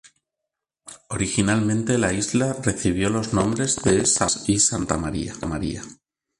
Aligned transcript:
Originalmente 1.09 1.99
la 1.99 2.11
isla 2.11 2.53
recibió 2.53 3.11
los 3.11 3.35
nombres 3.35 3.75
de 3.75 4.01
"São 4.01 4.29
Tomás" 4.31 4.49
y 4.49 4.59
"Santa 4.59 4.97
Maria". 5.47 5.83